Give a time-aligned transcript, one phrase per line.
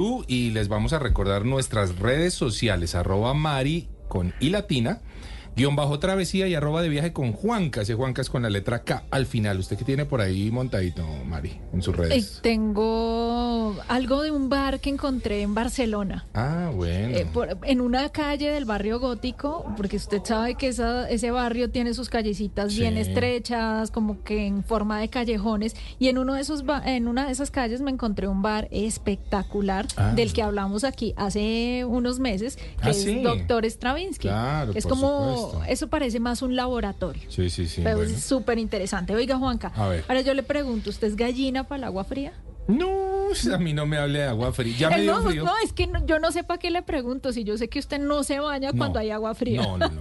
[0.00, 5.00] Y les vamos a recordar nuestras redes sociales, arroba Mari con I latina,
[5.58, 7.80] guion bajo travesía y arroba de viaje con Juanca.
[7.82, 9.58] Ese Juanca es con la letra K al final.
[9.58, 12.38] ¿Usted qué tiene por ahí montadito, Mari, en sus Eh, redes?
[12.42, 16.26] tengo algo de un bar que encontré en Barcelona.
[16.32, 17.16] Ah, bueno.
[17.16, 21.70] eh, por- en una calle del barrio gótico, porque usted sabe que esa- ese barrio
[21.70, 26.42] tiene sus callecitas bien estrechas, como que en forma de callejones, y en uno de
[26.42, 30.12] esos ba- en una de esas calles me encontré un bar espectacular Ah.
[30.14, 33.22] del que hablamos aquí hace unos meses, que Ah, es sí.
[33.22, 34.28] Doctor Stravinsky.
[34.28, 35.47] Claro, es como supuesto.
[35.68, 37.22] Eso parece más un laboratorio.
[37.28, 37.82] sí, sí, sí.
[37.82, 38.12] Pero bueno.
[38.12, 39.14] es súper interesante.
[39.14, 40.04] Oiga, Juanca, A ver.
[40.08, 42.32] ahora yo le pregunto, ¿usted es gallina para el agua fría?
[42.68, 43.08] No,
[43.52, 44.74] a mí no me hable de agua fría.
[44.78, 45.44] Ya me Eh, dio no, frío.
[45.44, 47.78] no, es que no- yo no sé para qué le pregunto, si yo sé que
[47.78, 48.78] usted no se baña No.
[48.78, 49.62] cuando hay agua fría.
[49.62, 50.00] No, no, no.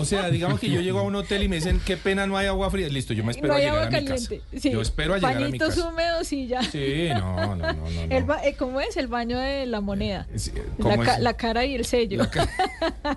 [0.00, 2.36] O sea, digamos que yo llego a un hotel y me dicen, qué pena no
[2.36, 2.88] hay agua fría.
[2.88, 4.28] Listo, yo me espero no a llegar agua a mi casa.
[4.28, 4.60] caliente.
[4.60, 4.70] Sí.
[4.70, 5.88] Yo espero a llegar a mi casa.
[5.88, 6.62] húmedos y ya.
[6.62, 7.86] Sí, no, no, no.
[8.10, 8.96] El ba- eh, ¿Cómo es?
[8.96, 10.26] El baño de la moneda.
[10.36, 12.18] Sí, La, ¿cómo ca- la cara y el sello.
[12.18, 12.48] La ca-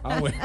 [0.03, 0.37] Ah, bueno.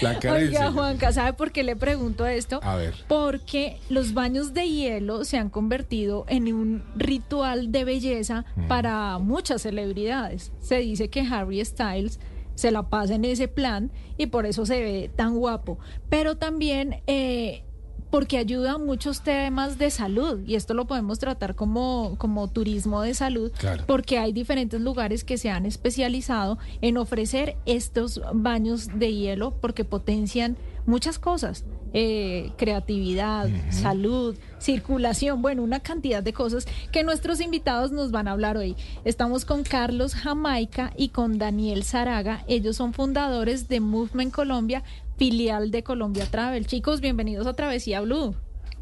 [0.00, 0.72] La cara Oiga, sello.
[0.72, 2.60] Juanca, ¿sabe por qué le pregunto esto?
[2.62, 2.94] A ver.
[3.08, 8.68] Porque los baños de hielo se han convertido en un ritual de belleza Mm.
[8.68, 10.52] para muchas celebridades.
[10.60, 12.18] Se dice que Harry Styles
[12.54, 15.78] se la pasa en ese plan y por eso se ve tan guapo.
[16.08, 17.64] Pero también eh,
[18.10, 23.02] porque ayuda a muchos temas de salud y esto lo podemos tratar como, como turismo
[23.02, 23.82] de salud Claro.
[23.88, 29.84] porque hay diferentes lugares que se han especializado en ofrecer estos baños de hielo porque
[29.84, 31.64] potencian muchas cosas.
[31.96, 38.32] eh, creatividad, salud, circulación, bueno, una cantidad de cosas que nuestros invitados nos van a
[38.32, 38.74] hablar hoy.
[39.04, 42.44] Estamos con Carlos Jamaica y con Daniel Zaraga.
[42.48, 44.82] Ellos son fundadores de Movement Colombia,
[45.16, 46.66] filial de Colombia Travel.
[46.66, 48.34] Chicos, bienvenidos a Travesía Blue.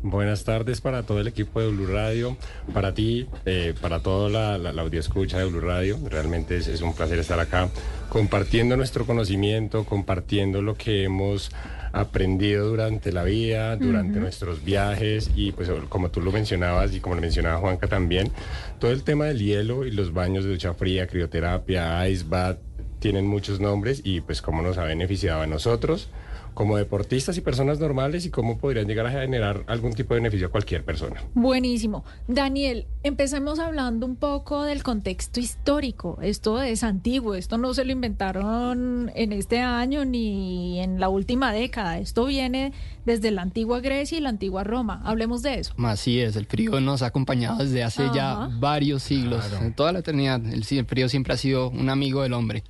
[0.05, 2.37] Buenas tardes para todo el equipo de Blue Radio,
[2.73, 5.99] para ti, eh, para toda la, la, la audioscucha de Blue Radio.
[6.09, 7.69] Realmente es, es un placer estar acá
[8.09, 11.53] compartiendo nuestro conocimiento, compartiendo lo que hemos
[11.93, 17.15] aprendido durante la vida, durante nuestros viajes y pues como tú lo mencionabas y como
[17.15, 18.31] lo mencionaba Juanca también,
[18.79, 22.59] todo el tema del hielo y los baños de ducha fría, crioterapia, ice bath,
[22.99, 26.09] tienen muchos nombres y pues cómo nos ha beneficiado a nosotros
[26.55, 30.47] como deportistas y personas normales y cómo podrían llegar a generar algún tipo de beneficio
[30.49, 31.23] a cualquier persona.
[31.35, 32.05] Buenísimo.
[32.29, 36.19] Daniel, empecemos hablando un poco del contexto histórico.
[36.23, 41.53] Esto es antiguo, esto no se lo inventaron en este año ni en la última
[41.53, 41.99] década.
[41.99, 42.73] Esto viene
[43.05, 45.01] desde la antigua Grecia y la antigua Roma.
[45.05, 45.75] Hablemos de eso.
[45.79, 49.65] Así es, el frío nos ha acompañado desde hace ya varios siglos, Claro.
[49.67, 50.41] en toda la eternidad.
[50.45, 52.63] El, el frío siempre ha sido un amigo del hombre.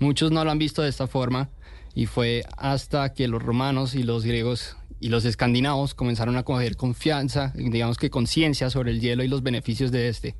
[0.00, 1.48] Muchos no lo han visto de esta forma
[1.94, 6.76] y fue hasta que los romanos y los griegos y los escandinavos comenzaron a coger
[6.76, 10.34] confianza, digamos que conciencia sobre el hielo y los beneficios de este.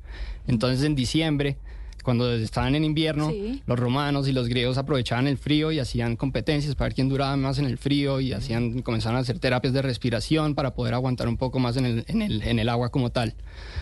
[0.47, 1.57] Entonces en diciembre,
[2.03, 3.61] cuando estaban en invierno, Sí.
[3.65, 7.35] los romanos y los griegos aprovechaban el frío y hacían competencias para ver quién duraba
[7.37, 11.27] más en el frío y hacían comenzaron a hacer terapias de respiración para poder aguantar
[11.27, 13.35] un poco más en el, en el, en el agua como tal.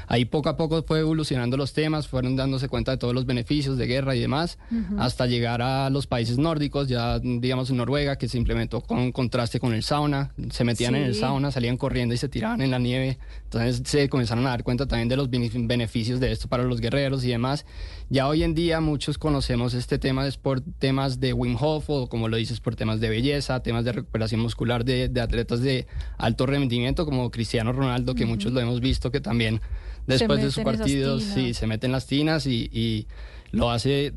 [0.07, 3.77] Ahí poco a poco fue evolucionando los temas, fueron dándose cuenta de todos los beneficios
[3.77, 4.57] de guerra y demás,
[4.97, 9.59] hasta llegar a los países nórdicos, ya digamos en Noruega, que se implementó con contraste
[9.59, 11.19] con el sauna, se metían en el Sí.
[11.21, 14.87] sauna, salían corriendo y se tiraban en la nieve, entonces se comenzaron a dar cuenta
[14.87, 17.65] también de los bene- beneficios de esto para los guerreros y demás.
[18.09, 22.07] Ya hoy en día muchos conocemos este tema de por temas de Wim Hof o
[22.07, 25.87] como lo dices por temas de belleza, temas de recuperación muscular de, de atletas de
[26.17, 29.59] alto rendimiento como Cristiano Ronaldo, que muchos lo hemos visto que también
[30.05, 33.07] después de su partido sí, se mete en las tinas y, y
[33.51, 34.13] lo hace,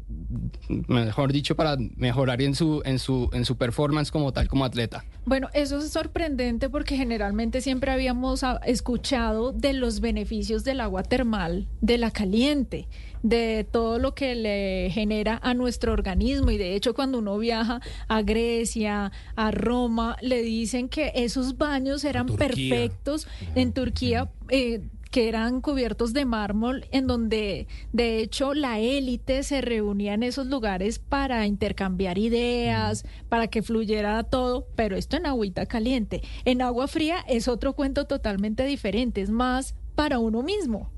[0.88, 5.04] mejor dicho, para mejorar en su, en su, en su performance como tal, como atleta.
[5.24, 11.02] Bueno, eso es sorprendente porque generalmente siempre habíamos ah, escuchado de los beneficios del agua
[11.02, 12.88] termal, de la caliente,
[13.22, 16.50] de todo lo que le genera a nuestro organismo.
[16.50, 22.04] Y de hecho, cuando uno viaja a Grecia, a Roma, le dicen que esos baños
[22.04, 22.46] eran Turquía.
[22.48, 24.30] perfectos en Turquía.
[24.48, 24.80] eh,
[25.10, 30.46] que eran cubiertos de mármol, en donde de hecho la élite se reunía en esos
[30.46, 36.22] lugares para intercambiar ideas, para que fluyera todo, pero esto en agüita caliente.
[36.44, 40.90] En agua fría es otro cuento totalmente diferente, es más para uno mismo.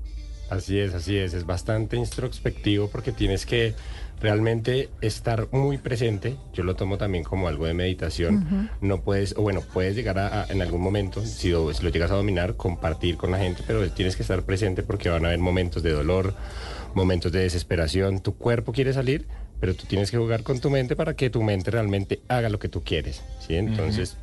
[0.49, 1.33] Así es, así es.
[1.33, 3.73] Es bastante introspectivo porque tienes que
[4.21, 6.37] realmente estar muy presente.
[6.53, 8.69] Yo lo tomo también como algo de meditación.
[8.81, 11.89] No puedes, o bueno, puedes llegar a, a- en algún momento, si lo, si lo
[11.89, 15.27] llegas a dominar, compartir con la gente, pero tienes que estar presente porque van a
[15.29, 16.33] haber momentos de dolor,
[16.93, 18.21] momentos de desesperación.
[18.21, 19.27] Tu cuerpo quiere salir,
[19.59, 22.59] pero tú tienes que jugar con tu mente para que tu mente realmente haga lo
[22.59, 23.21] que tú quieres.
[23.45, 23.55] ¿sí?
[23.55, 24.17] Entonces,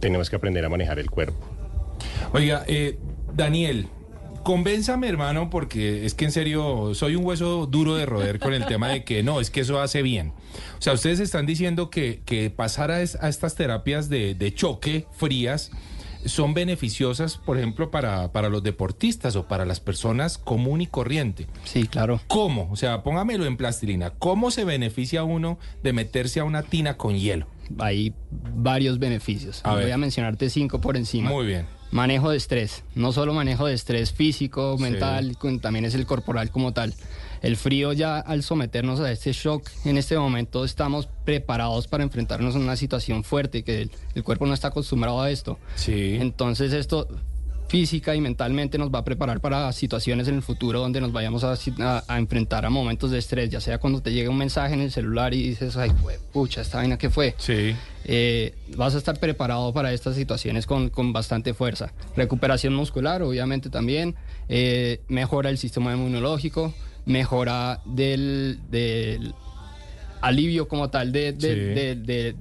[0.00, 1.38] tenemos que aprender a manejar el cuerpo.
[2.32, 2.98] Oiga, eh,
[3.34, 3.86] Daniel,
[4.42, 8.66] convénzame, hermano, porque es que en serio soy un hueso duro de roer con el
[8.66, 10.32] tema de que no, es que eso hace bien.
[10.78, 14.54] O sea, ustedes están diciendo que, que pasar a, es- a estas terapias de, de
[14.54, 15.70] choque frías
[16.24, 21.48] son beneficiosas, por ejemplo, para, para los deportistas o para las personas común y corriente.
[21.64, 22.20] Sí, claro.
[22.28, 22.68] ¿Cómo?
[22.70, 24.10] O sea, póngamelo en plastilina.
[24.10, 27.48] ¿Cómo se beneficia uno de meterse a una tina con hielo?
[27.78, 29.62] Hay varios beneficios.
[29.64, 31.28] A Voy a mencionarte cinco por encima.
[31.30, 31.66] Muy bien.
[31.92, 32.82] Manejo de estrés.
[32.94, 36.94] No solo manejo de estrés físico, mental, también es el corporal como tal.
[37.42, 42.56] El frío ya al someternos a este shock, en este momento estamos preparados para enfrentarnos
[42.56, 45.58] a una situación fuerte, que el, el cuerpo no está acostumbrado a esto.
[45.74, 46.16] Sí.
[46.18, 47.08] Entonces esto
[47.76, 51.42] física y mentalmente nos va a preparar para situaciones en el futuro donde nos vayamos
[51.42, 54.74] a, a- a enfrentar a momentos de estrés, ya sea cuando te llegue un mensaje
[54.74, 57.34] en el celular y dices, ay, jue- pucha, esta vaina que fue.
[57.38, 57.74] Sí.
[58.04, 61.94] Eh, vas a estar preparado para estas situaciones con, con bastante fuerza.
[62.14, 64.16] Recuperación muscular, obviamente también.
[64.50, 66.74] eh, mejora el sistema inmunológico,
[67.06, 69.32] mejora del, del
[70.20, 71.46] alivio como tal, de, de- Sí.
[71.80, 72.36] de- de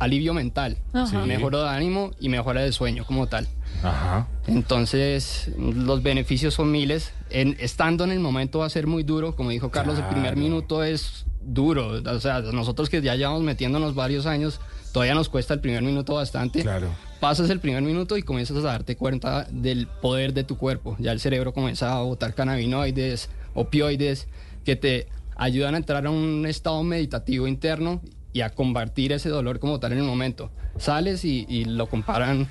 [0.00, 0.76] alivio mental.
[1.08, 1.16] Sí.
[1.16, 3.46] Mejora de ánimo y mejora de sueño como tal.
[3.84, 4.26] Ajá.
[4.48, 7.12] Entonces, los beneficios son miles.
[7.30, 9.36] En, estando en el momento va a ser muy duro.
[9.36, 10.36] Como dijo Carlos, el primer Claro.
[10.40, 12.02] minuto es duro.
[12.04, 14.60] O sea, nosotros que ya llevamos metiéndonos varios años,
[14.92, 16.62] todavía nos cuesta el primer minuto bastante.
[16.62, 16.88] Claro.
[17.20, 20.96] Pasas el primer minuto y comienzas a darte cuenta del poder de tu cuerpo.
[20.98, 24.26] Ya el cerebro comienza a botar cannabinoides, opioides,
[24.64, 25.06] que te
[25.36, 28.00] ayudan a entrar a un estado meditativo interno
[28.32, 30.50] y a combatir ese dolor como tal en el momento.
[30.78, 32.48] Sales y, y lo comparan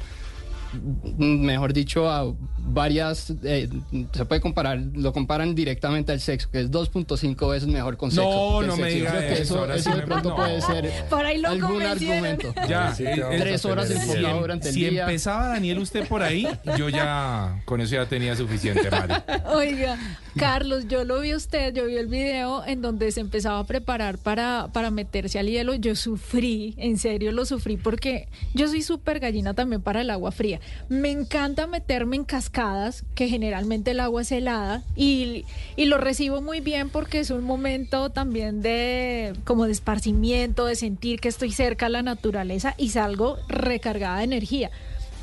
[1.17, 3.67] mejor dicho, a varias, eh,
[4.11, 8.23] se puede comparar, lo comparan directamente al sexo, que es 2.5 veces mejor con sexo.
[8.29, 8.95] No, que no me sexo.
[8.97, 10.35] diga Creo que eso, eso, ahora eso sí de me- pronto no.
[10.35, 12.53] puede ser Por ahí lo algún argumento.
[12.67, 13.03] Ya, Sí,
[13.39, 14.39] Tres horas enfocado bien.
[14.39, 15.01] durante el si día.
[15.01, 19.13] empezaba Daniel usted por ahí, yo ya con eso ya tenía suficiente, Mari.
[19.53, 19.97] Oiga,
[20.37, 24.17] Carlos, yo lo vi usted, yo vi el video en donde se empezaba a preparar
[24.17, 25.73] para, para meterse al hielo.
[25.75, 30.31] Yo sufrí, en serio lo sufrí, porque yo soy súper gallina también para el agua
[30.31, 30.58] fría.
[30.89, 35.45] Me encanta meterme en cascadas, que generalmente el agua es helada, y,
[35.77, 41.19] lo recibo muy bien porque es un momento también de como de esparcimiento, de sentir
[41.19, 44.71] que estoy cerca a la naturaleza y salgo recargada de energía.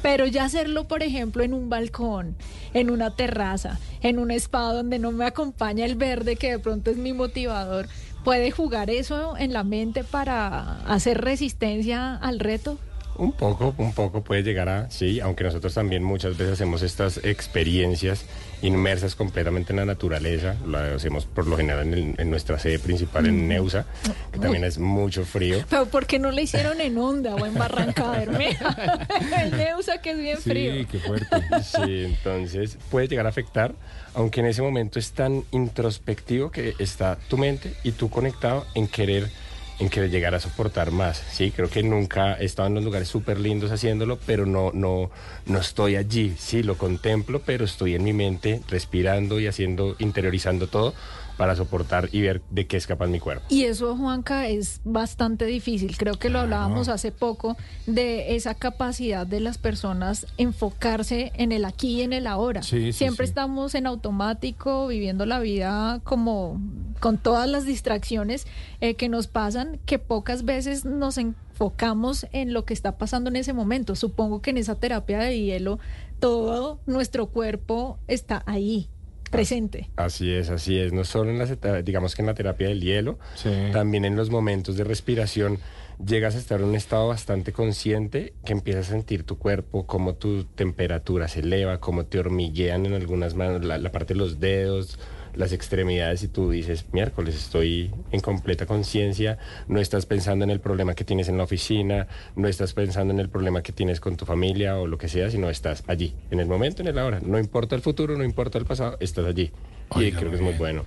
[0.03, 2.37] Pero ya hacerlo, por ejemplo, en un balcón,
[2.75, 6.91] en una terraza, en un spa donde no me acompaña el verde, que de pronto
[6.91, 7.89] es mi motivador,
[8.25, 12.79] ¿puede jugar eso en la mente para hacer resistencia al reto?
[13.19, 17.19] Un poco, un poco puede llegar a, sí, aunque nosotros también muchas veces hacemos estas
[17.25, 18.25] experiencias
[18.63, 22.79] inmersas completamente en la naturaleza, lo hacemos por lo general en, el- en nuestra sede
[22.79, 23.85] principal en Neusa,
[24.33, 25.65] que también es mucho frío.
[25.69, 29.07] Pero ¿por qué no lo hicieron en Onda o en Barranca Bermeja?
[29.43, 30.73] en Neusa, que es bien frío.
[30.75, 31.37] Sí, qué fuerte.
[31.63, 33.75] Sí, entonces puede llegar a afectar,
[34.15, 38.89] aunque en ese momento es tan introspectivo que está tu mente y tú conectado en
[38.89, 39.29] querer
[39.79, 41.23] en querer llegar a soportar más.
[41.31, 45.11] Sí, creo que nunca he estado en los lugares súper lindos haciéndolo, pero no, no,
[45.47, 46.35] no estoy allí.
[46.39, 50.95] Sí, lo contemplo, pero estoy en mi mente respirando y haciendo, interiorizando todo
[51.37, 53.45] para soportar y ver de qué es capaz mi cuerpo.
[53.49, 55.97] Y eso, Juanca, es bastante difícil.
[55.97, 61.65] Creo que lo hablábamos hace poco de esa capacidad de las personas enfocarse en el
[61.65, 62.63] aquí y en el ahora.
[62.63, 63.31] Sí, sí, Siempre sí.
[63.31, 66.61] estamos en automático, viviendo la vida como
[67.01, 68.47] con todas las distracciones
[68.81, 73.37] eh, que nos pasan, que pocas veces nos enfocamos en lo que está pasando en
[73.37, 73.95] ese momento.
[73.95, 75.79] Supongo que en esa terapia de hielo
[76.19, 78.89] todo nuestro cuerpo está ahí,
[79.31, 79.91] presente.
[79.97, 80.93] Así es, así es.
[80.93, 83.51] No solo en las, eta- digamos que en la terapia del hielo, Sí.
[83.73, 85.59] también en los momentos de respiración
[86.05, 90.15] llegas a estar en un estado bastante consciente que empiezas a sentir tu cuerpo, cómo
[90.15, 94.39] tu temperatura se eleva, cómo te hormiguean en algunas manos, la, la parte de los
[94.39, 94.99] dedos,
[95.37, 99.39] las extremidades y tú dices, miércoles, estoy en completa conciencia,
[99.69, 103.21] no estás pensando en el problema que tienes en la oficina, no estás pensando en
[103.21, 106.41] el problema que tienes con tu familia o lo que sea, sino estás allí, en
[106.41, 107.21] el momento, en el ahora.
[107.21, 109.53] No importa el futuro, no importa el pasado, estás allí.
[109.95, 110.85] Y creo que es muy bueno.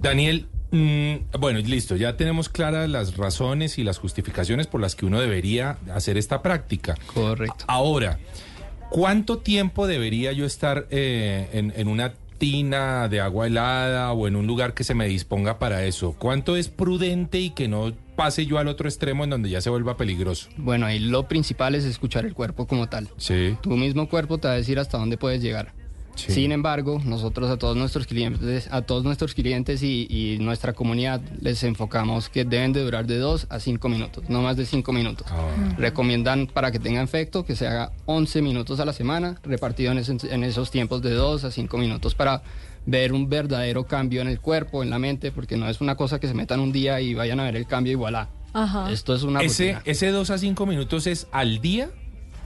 [0.00, 5.04] Daniel, mm, bueno, listo, ya tenemos claras las razones y las justificaciones por las que
[5.04, 6.94] uno debería hacer esta práctica.
[7.12, 7.64] Correcto.
[7.66, 8.18] Ahora,
[8.90, 14.36] ¿cuánto tiempo debería yo estar eh, en, en una tina de agua helada o en
[14.36, 16.14] un lugar que se me disponga para eso?
[16.18, 19.70] ¿Cuánto es prudente y que no pase yo al otro extremo en donde ya se
[19.70, 20.48] vuelva peligroso?
[20.56, 23.08] Bueno, ahí lo principal es escuchar el cuerpo como tal.
[23.16, 23.56] Sí.
[23.60, 25.74] Tu mismo cuerpo te va a decir hasta dónde puedes llegar.
[26.18, 26.32] Sí.
[26.32, 31.20] Sin embargo, nosotros a todos nuestros clientes, a todos nuestros clientes y, y nuestra comunidad
[31.40, 34.92] les enfocamos que deben de durar de 2 a 5 minutos, no más de 5
[34.92, 35.26] minutos.
[35.30, 35.46] Ah.
[35.78, 40.44] Recomiendan para que tenga efecto que se haga 11 minutos a la semana, repartido en,
[40.44, 42.42] esos tiempos de 2 a 5 minutos para
[42.84, 46.18] ver un verdadero cambio en el cuerpo, en la mente, porque no es una cosa
[46.18, 48.28] que se metan un día y vayan a ver el cambio y voilà.
[48.54, 48.90] Ajá.
[48.90, 49.82] Esto es una Ese, rutina.
[49.84, 51.90] ese 2 a 5 minutos es al día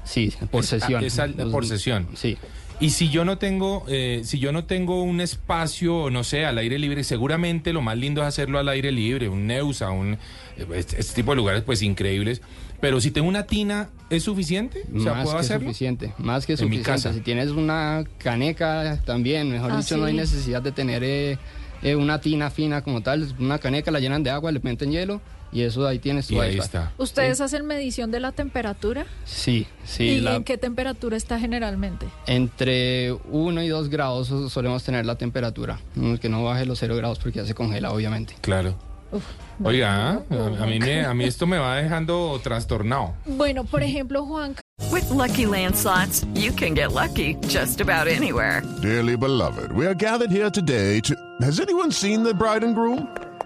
[0.05, 1.05] Sí, por es- sesión.
[1.05, 2.09] es al- por sesión.
[2.14, 2.37] Sí.
[2.83, 6.59] Y si yo no tengo eh, si yo no tengo un espacio no sé al
[6.59, 10.15] aire libre seguramente lo más lindo es hacerlo al aire libre un Neusa un
[10.57, 12.43] eh, este, este tipo de lugares pues increíbles
[12.81, 16.45] pero si tengo una tina es suficiente o sea más puedo que hacerlo suficiente, más
[16.45, 16.91] que En mi suficiente.
[16.91, 17.12] casa.
[17.15, 21.39] Si tienes una caneca también, mejor Ah, dicho, no hay necesidad de tener eh,
[21.85, 23.33] eh, una tina fina como tal.
[23.39, 25.21] Una caneca la llenan de agua, le meten hielo
[25.52, 29.04] y eso ahí tienes tu y ahí está ¿Ustedes hacen medición de la temperatura?
[29.25, 30.04] Sí, sí.
[30.04, 32.06] ¿Y la- en qué temperatura está generalmente?
[32.26, 35.78] entre 1 y 2 grados so- solemos tener la temperatura,
[36.21, 38.35] que no baje los 0 grados porque ya se congela, obviamente.
[38.40, 38.75] claro
[39.12, 39.25] Uf,
[39.62, 40.23] oiga a,
[40.62, 44.56] a mí me, a mí esto me va dejando trastornado Bueno, por ejemplo, Juan
[44.90, 48.62] With Lucky Land slots, you can get lucky just about anywhere.
[48.80, 51.14] Dearly beloved, we are gathered here today to.
[51.40, 53.06] Has anyone seen the bride and groom?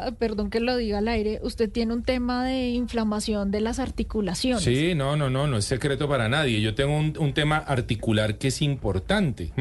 [0.18, 4.62] Perdón que lo diga al aire, usted tiene un tema de inflamación de las articulaciones.
[4.64, 6.60] Sí, no, no, no, no es secreto para nadie.
[6.60, 9.52] Yo tengo un, un tema articular que es importante.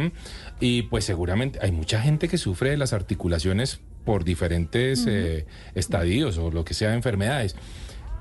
[0.60, 6.38] Y pues seguramente hay mucha gente que sufre de las articulaciones por diferentes eh, estadios
[6.38, 7.56] o lo que sea de enfermedades.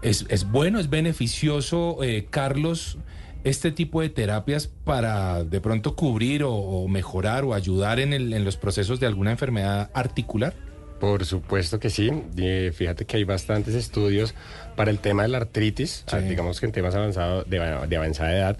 [0.02, 2.98] Es, es bueno, es beneficioso, eh, Carlos,
[3.44, 8.32] este tipo de terapias para de pronto cubrir o, o mejorar o ayudar en, el-
[8.32, 10.54] en los procesos de alguna enfermedad articular.
[11.00, 12.10] Por supuesto que sí.
[12.38, 14.34] Eh, fíjate que hay bastantes estudios
[14.76, 16.04] para el tema de la artritis.
[16.06, 16.16] Sí.
[16.16, 18.58] Ah, digamos que en temas avanzados de, de avanzada edad,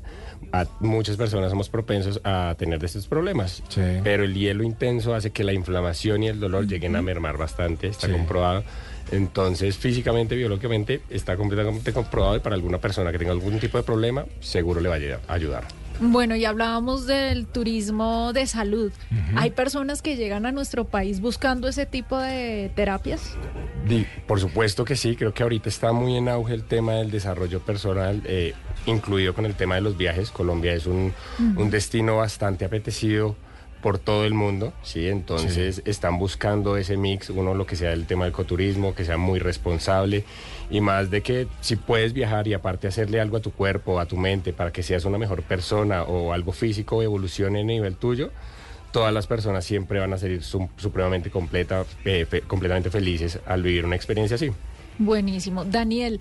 [0.52, 3.62] a muchas personas somos propensos a tener de estos problemas.
[3.68, 3.80] Sí.
[4.04, 7.86] Pero el hielo intenso hace que la inflamación y el dolor lleguen a mermar bastante.
[7.88, 8.12] Está Sí.
[8.12, 8.64] comprobado.
[9.12, 13.84] Entonces, físicamente, biológicamente, está completamente comprobado y para alguna persona que tenga algún tipo de
[13.84, 14.96] problema, seguro le va
[15.28, 15.64] a ayudar.
[16.00, 18.92] Bueno, y hablábamos del turismo de salud.
[19.34, 23.36] ¿Hay personas que llegan a nuestro país buscando ese tipo de terapias?
[24.26, 27.60] Por supuesto que sí, creo que ahorita está muy en auge el tema del desarrollo
[27.60, 28.54] personal, eh,
[28.86, 30.30] incluido con el tema de los viajes.
[30.30, 33.36] Colombia es un, un destino bastante apetecido
[33.83, 35.06] por todo el mundo, ¿sí?
[35.09, 39.16] Entonces están buscando ese mix, uno lo que sea el tema del ecoturismo, que sea
[39.16, 40.25] muy responsable
[40.71, 44.06] y más de que si puedes viajar y aparte hacerle algo a tu cuerpo, a
[44.06, 48.30] tu mente, para que seas una mejor persona o algo físico evolucione a nivel tuyo,
[48.92, 53.62] todas las personas siempre van a ser su- supremamente completa, eh, fe- completamente felices al
[53.62, 54.50] vivir una experiencia así.
[54.99, 55.64] Buenísimo.
[55.64, 56.18] Daniel,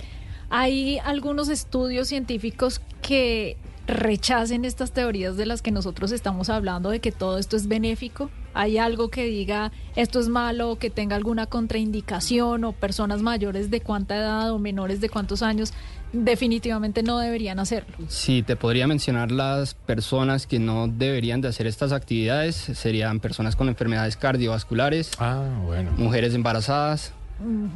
[0.50, 3.56] ¿hay algunos estudios científicos que
[3.88, 8.30] rechacen estas teorías de las que nosotros estamos hablando, de que todo esto es benéfico?
[8.54, 13.82] ¿Hay algo que diga esto es malo, que tenga alguna contraindicación o personas mayores de
[13.82, 15.74] cuánta edad o menores de cuántos años
[16.14, 17.98] definitivamente no deberían hacerlo?
[18.08, 22.56] Sí, te podría mencionar las personas que no deberían de hacer estas actividades.
[22.56, 25.92] Serían personas con enfermedades cardiovasculares, Ah, bueno.
[25.98, 27.12] mujeres embarazadas,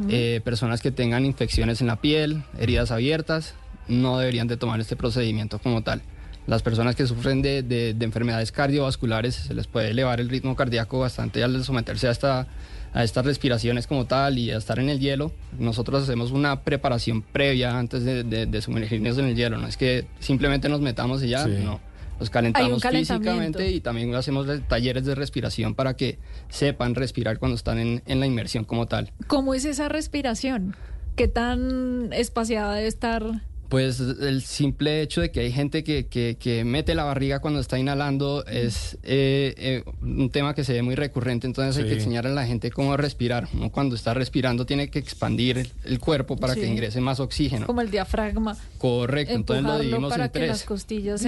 [0.07, 3.53] eh, personas que tengan infecciones en la piel, heridas abiertas,
[3.89, 6.01] no deberían de tomar este procedimiento como tal.
[6.47, 10.55] Las personas que sufren de, de- de enfermedades cardiovasculares se les puede elevar el ritmo
[10.55, 12.47] cardíaco bastante al someterse a, esta,
[12.93, 15.31] a estas respiraciones como tal y a estar en el hielo.
[15.59, 19.57] Nosotros hacemos una preparación previa antes de, de- de sumergirnos en el hielo.
[19.59, 21.51] No es que simplemente nos metamos y ya, Sí.
[21.63, 21.79] no.
[22.19, 26.17] Los calentamos físicamente y también hacemos le- talleres de respiración para que
[26.49, 29.11] sepan respirar cuando están en, en la inmersión como tal.
[29.27, 30.75] ¿Cómo es esa respiración?
[31.15, 33.23] ¿Qué tan espaciada debe estar?
[33.69, 37.59] Pues el simple hecho de que hay gente que, que- que mete la barriga cuando
[37.59, 41.95] está inhalando es eh, eh, un tema que se ve muy recurrente, entonces hay que
[41.95, 43.47] enseñar a la gente cómo respirar.
[43.53, 46.61] Uno cuando está respirando tiene que expandir el, el cuerpo para Sí.
[46.61, 47.67] que ingrese más oxígeno.
[47.67, 48.57] Como el diafragma.
[48.79, 50.49] Correcto, entonces lo dividimos para en que tres.
[50.49, 51.23] las costillas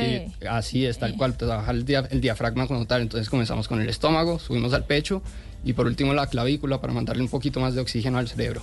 [0.49, 1.17] así es, tal eh.
[1.17, 3.03] cual, trabajar el, dia- el diafragma como tal.
[3.03, 5.21] Entonces comenzamos con el estómago, subimos al pecho
[5.63, 8.61] y por último la clavícula para mandarle un poquito más de oxígeno al cerebro.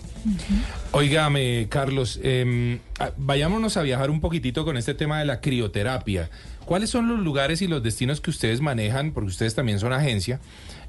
[0.93, 2.79] Óigame, Carlos, eh,
[3.17, 6.31] vayámonos a viajar un poquitito con este tema de la crioterapia.
[6.65, 10.39] ¿Cuáles son los lugares y los destinos que ustedes manejan, porque ustedes también son agencia,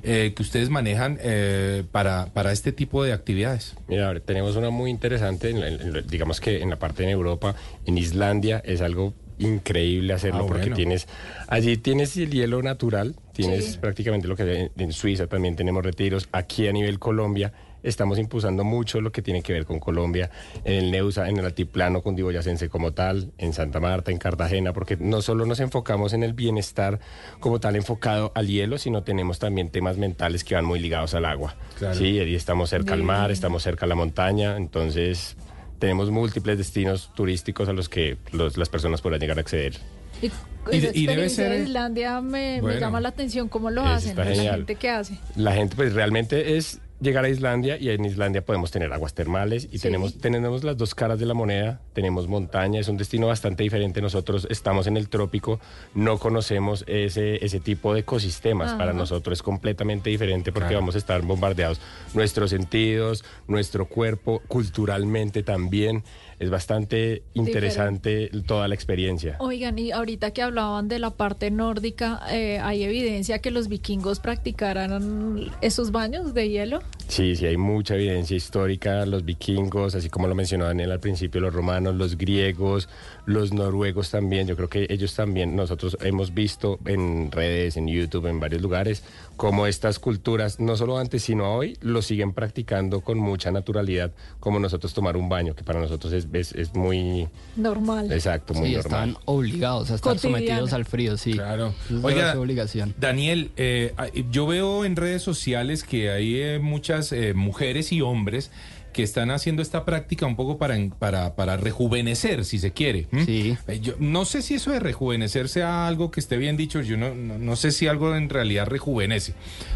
[0.04, 3.76] eh, que ustedes manejan eh, para, para este tipo de actividades?
[3.88, 7.98] Mira, tenemos una muy interesante, en, en, digamos que en la parte de Europa, en
[7.98, 10.76] Islandia es algo increíble hacerlo Ah, porque bueno.
[10.76, 11.08] tienes
[11.48, 13.78] allí tienes el hielo natural, tienes Sí.
[13.80, 18.66] prácticamente lo que en, en Suiza también tenemos retiros, aquí a nivel Colombia estamos impulsando
[18.66, 20.30] mucho lo que tiene que ver con Colombia,
[20.66, 24.98] en el Neusa, en el altiplano cundiboyacense como tal, en Santa Marta, en Cartagena, porque
[25.00, 27.00] no solo nos enfocamos en el bienestar
[27.40, 31.24] como tal enfocado al hielo, sino tenemos también temas mentales que van muy ligados al
[31.24, 31.56] agua.
[31.78, 31.96] Claro.
[31.98, 35.38] Sí, y estamos cerca al mar, estamos cerca a la montaña, entonces
[35.80, 39.78] tenemos múltiples destinos turísticos a los que los- las personas podrán llegar a acceder.
[40.22, 40.28] Y,
[40.76, 42.80] Y y debe ser- de Islandia me, me Bueno.
[42.80, 44.56] llama la atención cómo lo hacen, está la genial.
[44.58, 45.18] gente que hace.
[45.36, 49.66] La gente pues realmente es llegar a Islandia y en Islandia podemos tener aguas termales
[49.72, 49.84] y Sí.
[49.84, 54.02] tenemos, tenemos las dos caras de la moneda, tenemos montaña, es un destino bastante diferente,
[54.02, 55.60] nosotros estamos en el trópico,
[55.94, 60.82] no conocemos ese, ese tipo de ecosistemas, para nosotros es completamente diferente porque Claro.
[60.82, 61.80] vamos a estar bombardeados
[62.14, 66.04] nuestros sentidos, nuestro cuerpo, culturalmente también,
[66.40, 69.36] es bastante interesante toda la experiencia.
[69.40, 74.20] Oigan, y ahorita que hablaban de la parte nórdica, eh, ¿hay evidencia que los vikingos
[74.20, 76.80] practicaran esos baños de hielo?
[77.10, 81.42] Sí, sí, hay mucha evidencia histórica, los vikingos, así como lo mencionó Daniel al principio,
[81.42, 82.88] los romanos, los griegos,
[83.26, 88.28] los noruegos también, yo creo que ellos también, nosotros hemos visto en redes, en YouTube,
[88.28, 89.04] en varios lugares,
[89.38, 94.60] cómo estas culturas, no solo antes, sino hoy, lo siguen practicando con mucha naturalidad, como
[94.60, 98.12] nosotros tomar un baño, que para nosotros es, es, es muy, Normal.
[98.12, 99.10] exacto, muy Sí, normal.
[99.10, 101.34] están obligados a estar sometidos al frío, sí.
[101.34, 101.74] Claro.
[101.90, 102.94] Es Oiga, obligación.
[103.00, 103.94] Daniel, eh,
[104.30, 108.52] yo veo en redes sociales que hay eh, muchas eh, mujeres y hombres
[108.94, 113.08] que están haciendo esta práctica un poco para, para, para rejuvenecer, si se quiere.
[113.24, 113.56] Sí.
[113.68, 116.98] Eh, Yo no sé si eso de rejuvenecer sea algo que esté bien dicho, yo
[116.98, 119.36] no, no, no sé si algo en realidad rejuvenece,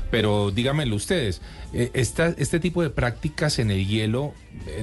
[0.09, 1.41] pero díganmelo ustedes,
[1.73, 4.33] eh, esta, este tipo de prácticas en el hielo,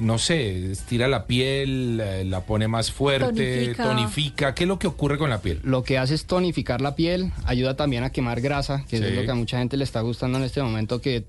[0.01, 3.83] no sé, estira la piel, eh, la pone más fuerte, Tonifica.
[3.83, 5.59] tonifica, ¿qué es lo que ocurre con la piel?
[5.63, 9.03] Lo que hace es tonificar la piel, ayuda también a quemar grasa, que Sí.
[9.03, 11.23] es lo que a mucha gente le está gustando en este momento, que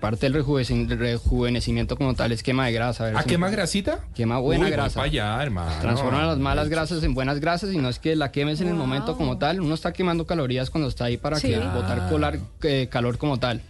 [0.00, 3.04] parte del rejuveneci- rejuvenecimiento como tal es quema de grasa.
[3.04, 4.00] a ver ¿A si- quema grasita?
[4.14, 5.00] Quema buena Uy, voy grasa.
[5.00, 5.72] pa' allá, hermano.
[5.80, 8.74] Transforma las malas grasas en buenas grasas y no es que la quemes en el
[8.74, 9.60] momento como tal.
[9.60, 11.48] Uno está quemando calorías cuando está ahí para Sí.
[11.48, 13.60] que botar colar- eh, calor como tal.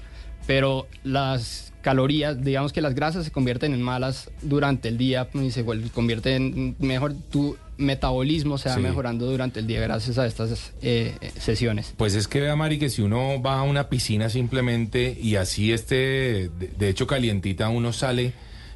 [0.47, 5.51] Pero las calorías, digamos que las grasas se convierten en malas durante el día y
[5.53, 8.81] se vuelve- convierten en mejor tu metabolismo se va Sí.
[8.81, 11.93] mejorando durante el día gracias a estas eh, eh, sesiones.
[11.97, 15.73] Pues es que vea, Mari, que si uno va a una piscina simplemente y así
[15.73, 18.33] esté, de, de hecho, calientita, uno sale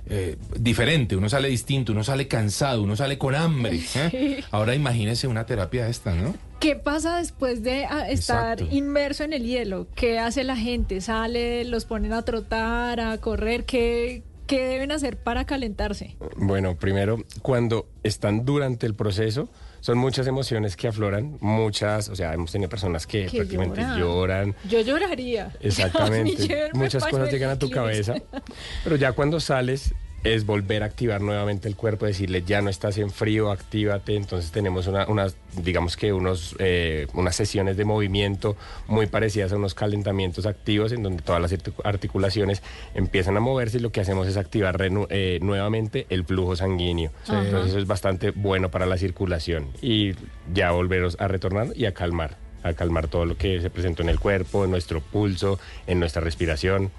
[0.08, 3.80] eh, diferente, uno sale distinto, uno sale cansado, uno sale con hambre.
[3.96, 4.42] ¿eh?
[4.50, 6.34] Ahora imagínese una terapia esta, ¿no?
[6.60, 8.76] ¿Qué pasa después de ah, estar Exacto.
[8.76, 9.86] inmerso en el hielo?
[9.94, 11.00] ¿Qué hace la gente?
[11.00, 13.64] ¿Sale, los ponen a trotar, a correr?
[13.64, 16.16] ¿Qué, qué deben hacer para calentarse?
[16.36, 19.48] Bueno, primero, cuando están durante el proceso,
[19.80, 23.98] son muchas emociones que afloran, muchas, o sea, hemos tenido personas que, Que prácticamente lloran.
[23.98, 24.54] lloran.
[24.68, 25.56] Yo lloraría.
[25.60, 26.68] Exactamente.
[26.74, 28.16] Muchas cosas llegan a tu cabeza.
[28.84, 32.98] Pero ya cuando sales es volver a activar nuevamente el cuerpo, decirle ya no estás
[32.98, 34.16] en frío, actívate.
[34.16, 38.56] Entonces tenemos una, unas, digamos que unos, eh, unas sesiones de movimiento
[38.86, 42.62] muy parecidas a unos calentamientos activos en donde todas las artic- articulaciones
[42.94, 47.10] empiezan a moverse y lo que hacemos es activar renu- eh, nuevamente el flujo sanguíneo.
[47.28, 50.12] Entonces eso es bastante bueno para la circulación y
[50.52, 54.10] ya volveros a retornar y a calmar a calmar todo lo que se presentó en
[54.10, 56.90] el cuerpo, en nuestro pulso, en nuestra respiración.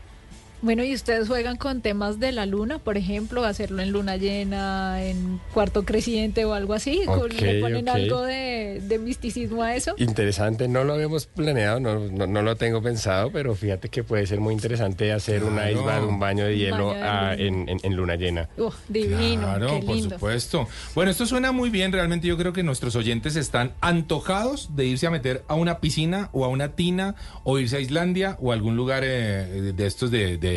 [0.62, 5.04] Bueno, ¿y ustedes juegan con temas de la luna, por ejemplo, hacerlo en luna llena,
[5.04, 7.02] en cuarto creciente o algo así?
[7.08, 9.96] ¿Con- Ok, ¿Le ponen algo de, de misticismo a eso?
[9.98, 14.28] Interesante, no lo habíamos planeado, no, no, no lo tengo pensado, pero fíjate que puede
[14.28, 15.72] ser muy interesante hacer un Claro.
[15.72, 17.44] ice bath, un baño de Un hielo baño de ah, luna.
[17.44, 18.50] en, en- en luna llena.
[18.58, 20.16] Uf, divino, Claro, qué por lindo.
[20.16, 20.68] supuesto.
[20.94, 21.92] Bueno, esto suena muy bien.
[21.92, 26.30] Realmente yo creo que nuestros oyentes están antojados de irse a meter a una piscina
[26.34, 30.12] o a una tina o irse a Islandia o a algún lugar eh, de estos
[30.12, 30.51] de, de-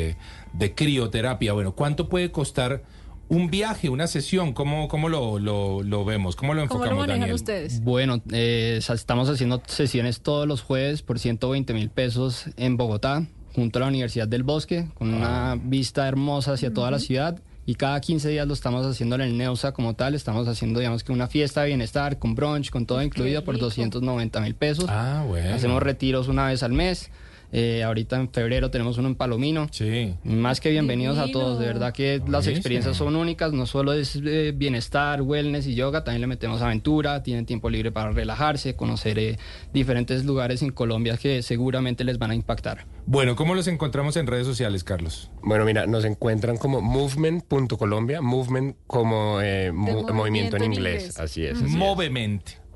[0.53, 1.53] de crioterapia.
[1.53, 2.83] Bueno, ¿cuánto puede costar
[3.29, 4.53] un viaje, una sesión?
[4.53, 6.37] ¿Cómo, cómo lo, lo- lo vemos?
[6.37, 7.35] ¿Cómo lo ¿Cómo enfocamos, lo manejan Daniel?
[7.35, 7.81] ustedes?
[7.83, 13.79] Bueno, eh, estamos haciendo sesiones todos los jueves por 120 mil pesos en Bogotá, junto
[13.79, 17.41] a la Universidad del Bosque, con una vista hermosa hacia toda la ciudad.
[17.67, 20.15] Y cada 15 días lo estamos haciendo en el Neusa como tal.
[20.15, 23.65] Estamos haciendo, digamos que una fiesta de bienestar con brunch, con todo incluido por rico.
[23.67, 24.85] 290 mil pesos.
[24.91, 25.55] Ah, bueno.
[25.55, 27.11] Hacemos retiros una vez al mes.
[27.53, 29.69] Eh, ahorita en febrero tenemos uno en Palomino.
[29.71, 30.15] Sí.
[30.25, 31.59] Más que bienvenidos a todos.
[31.59, 33.53] De verdad que las experiencias son únicas.
[33.53, 37.23] No solo es eh, bienestar, wellness y yoga, también le metemos aventura.
[37.23, 39.39] Tienen tiempo libre para relajarse, conocer eh,
[39.73, 42.87] diferentes lugares en Colombia que seguramente les van a impactar.
[43.07, 45.31] Bueno, ¿cómo los encontramos en redes sociales, Carlos?
[45.43, 51.03] Bueno, mira, nos encuentran como movement.colombia, movement como eh, mo- movimiento movimiento en inglés.
[51.03, 51.21] inglés.
[51.21, 51.57] Así es.
[51.57, 51.71] así es.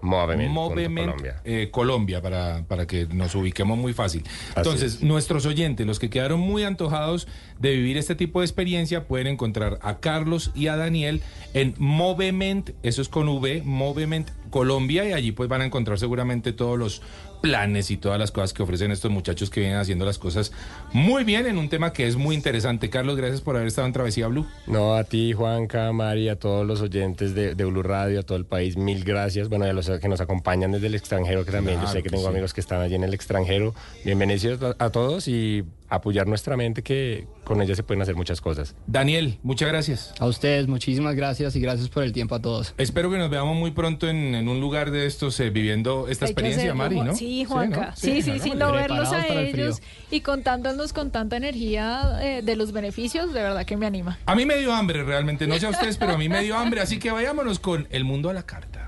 [0.03, 0.51] Movement.
[0.51, 1.07] Movement.
[1.11, 1.41] Colombia.
[1.45, 4.25] eh, Colombia, para, para que nos ubiquemos muy fácil.
[4.57, 5.03] Entonces, es.
[5.03, 7.27] nuestros oyentes, los que quedaron muy antojados
[7.59, 11.23] de vivir este tipo de experiencia, pueden encontrar a Carlos y a Daniel
[11.55, 16.53] en Movement, eso es con V, Movement Colombia, y allí pues van a encontrar seguramente
[16.53, 17.03] todos los
[17.41, 20.51] planes y todas las cosas que ofrecen estos muchachos que vienen haciendo las cosas
[20.93, 22.91] muy bien en un tema que es muy interesante.
[22.91, 24.45] Carlos, gracias por haber estado en Travesía Blue.
[24.67, 28.37] No, a ti, Juanca, Mari, a todos los oyentes de, de Blue Radio, a todo
[28.37, 29.49] el país, mil gracias.
[29.49, 32.09] Bueno, y a los que nos acompañan desde el extranjero, que también yo sé que
[32.09, 32.29] que tengo sí.
[32.31, 33.75] amigos que están allí en el extranjero.
[34.05, 38.41] Bienvenidos a, a todos y apoyar nuestra mente, que con ella se pueden hacer muchas
[38.41, 38.75] cosas.
[38.87, 40.15] Daniel, muchas gracias.
[40.19, 42.75] A ustedes, muchísimas gracias y gracias por el tiempo a todos.
[42.79, 46.27] Espero que nos veamos muy pronto en, en un lugar de estos eh, viviendo esta
[46.27, 47.15] Hay experiencia, Mari, ¿no?
[47.15, 47.87] Sí, Juanca.
[47.91, 47.97] ¿no?
[47.97, 52.57] Sí, sí, sí, no verlos a el ellos y contándonos con tanta energía eh, de
[52.57, 54.19] los beneficios, de verdad que me anima.
[54.27, 56.57] A mí me dio hambre realmente, no sé a ustedes, pero a mí me dio
[56.57, 58.88] hambre, así que vayámonos con El Mundo a la Carta.